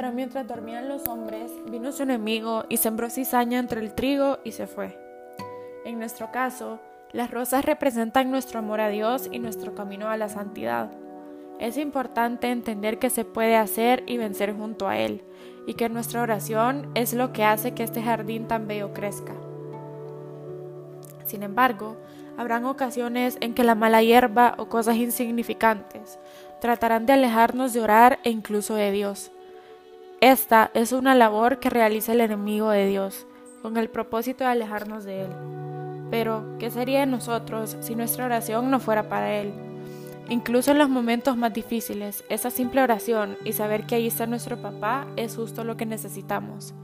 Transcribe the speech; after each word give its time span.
Pero 0.00 0.12
mientras 0.12 0.48
dormían 0.48 0.88
los 0.88 1.06
hombres, 1.08 1.52
vino 1.70 1.92
su 1.92 2.04
enemigo 2.04 2.64
y 2.70 2.78
sembró 2.78 3.10
cizaña 3.10 3.58
entre 3.58 3.82
el 3.82 3.92
trigo 3.94 4.38
y 4.44 4.52
se 4.52 4.66
fue. 4.66 4.98
En 5.84 5.98
nuestro 5.98 6.32
caso, 6.32 6.80
las 7.12 7.30
rosas 7.30 7.66
representan 7.66 8.30
nuestro 8.30 8.60
amor 8.60 8.80
a 8.80 8.88
Dios 8.88 9.28
y 9.30 9.40
nuestro 9.40 9.74
camino 9.74 10.08
a 10.08 10.16
la 10.16 10.30
santidad. 10.30 10.90
Es 11.58 11.76
importante 11.76 12.50
entender 12.50 12.98
que 12.98 13.10
se 13.10 13.26
puede 13.26 13.56
hacer 13.56 14.02
y 14.06 14.16
vencer 14.16 14.56
junto 14.56 14.88
a 14.88 14.96
Él, 14.96 15.22
y 15.66 15.74
que 15.74 15.90
nuestra 15.90 16.22
oración 16.22 16.90
es 16.94 17.12
lo 17.12 17.34
que 17.34 17.44
hace 17.44 17.74
que 17.74 17.82
este 17.82 18.02
jardín 18.02 18.48
tan 18.48 18.66
bello 18.66 18.94
crezca. 18.94 19.34
Sin 21.26 21.42
embargo, 21.42 21.98
habrán 22.38 22.64
ocasiones 22.64 23.36
en 23.42 23.52
que 23.52 23.64
la 23.64 23.74
mala 23.74 24.02
hierba 24.02 24.54
o 24.56 24.70
cosas 24.70 24.96
insignificantes 24.96 26.18
tratarán 26.58 27.04
de 27.04 27.12
alejarnos 27.12 27.74
de 27.74 27.82
orar 27.82 28.18
e 28.24 28.30
incluso 28.30 28.76
de 28.76 28.92
Dios. 28.92 29.30
Esta 30.20 30.70
es 30.74 30.92
una 30.92 31.14
labor 31.14 31.60
que 31.60 31.70
realiza 31.70 32.12
el 32.12 32.20
enemigo 32.20 32.68
de 32.68 32.86
Dios, 32.86 33.26
con 33.62 33.78
el 33.78 33.88
propósito 33.88 34.44
de 34.44 34.50
alejarnos 34.50 35.04
de 35.04 35.22
Él. 35.22 35.30
Pero, 36.10 36.58
¿qué 36.58 36.70
sería 36.70 37.00
de 37.00 37.06
nosotros 37.06 37.78
si 37.80 37.94
nuestra 37.94 38.26
oración 38.26 38.70
no 38.70 38.80
fuera 38.80 39.08
para 39.08 39.32
Él? 39.32 39.54
Incluso 40.28 40.72
en 40.72 40.78
los 40.78 40.90
momentos 40.90 41.38
más 41.38 41.54
difíciles, 41.54 42.22
esa 42.28 42.50
simple 42.50 42.82
oración 42.82 43.38
y 43.46 43.54
saber 43.54 43.86
que 43.86 43.94
ahí 43.94 44.08
está 44.08 44.26
nuestro 44.26 44.60
papá 44.60 45.06
es 45.16 45.36
justo 45.36 45.64
lo 45.64 45.78
que 45.78 45.86
necesitamos. 45.86 46.74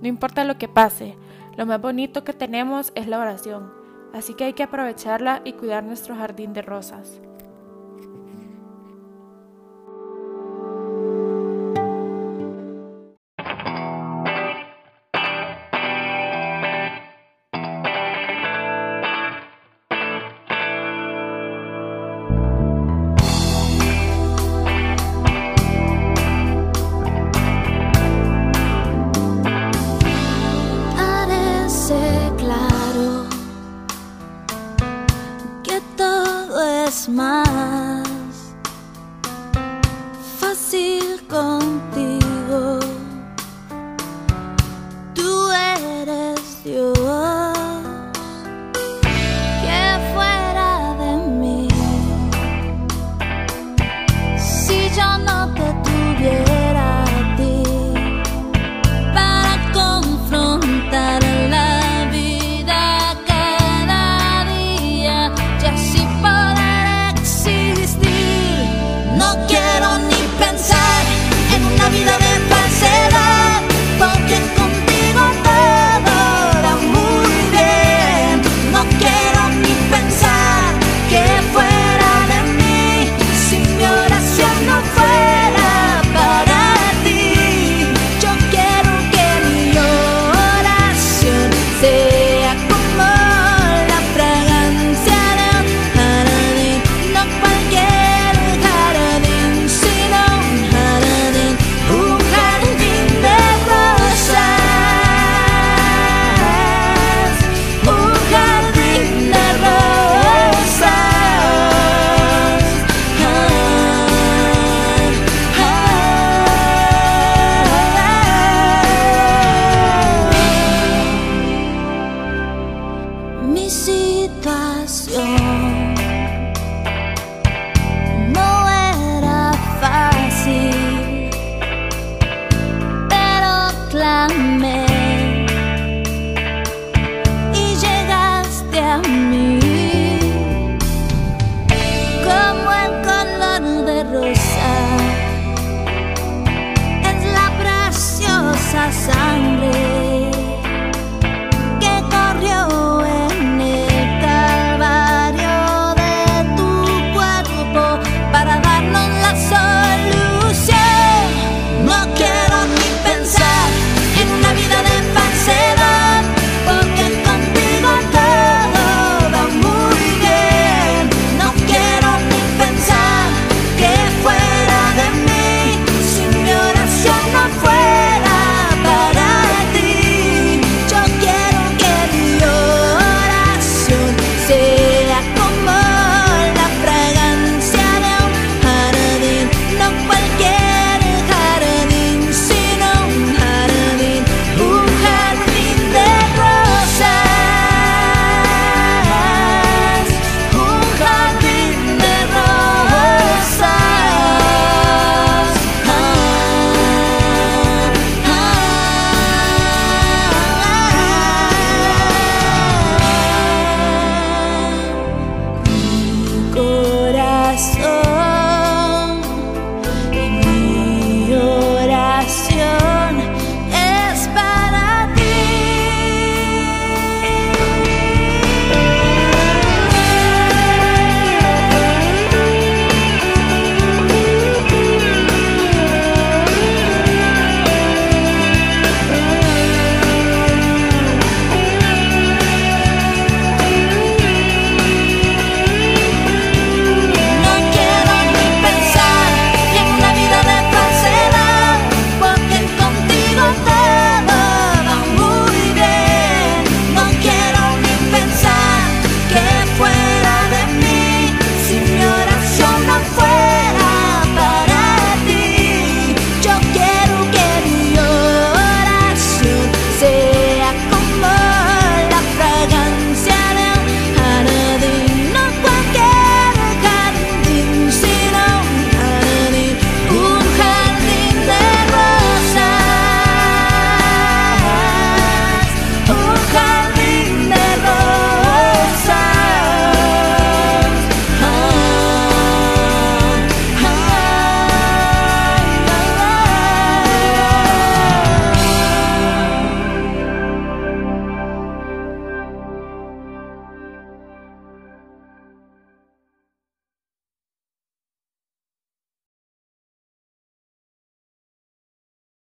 No 0.00 0.06
importa 0.06 0.44
lo 0.44 0.56
que 0.56 0.68
pase, 0.68 1.16
lo 1.56 1.66
más 1.66 1.80
bonito 1.80 2.22
que 2.22 2.34
tenemos 2.34 2.92
es 2.94 3.08
la 3.08 3.18
oración, 3.18 3.68
así 4.14 4.34
que 4.34 4.44
hay 4.44 4.52
que 4.52 4.62
aprovecharla 4.62 5.42
y 5.44 5.54
cuidar 5.54 5.82
nuestro 5.82 6.14
jardín 6.14 6.52
de 6.52 6.62
rosas. 6.62 7.20
contigo. 41.28 42.15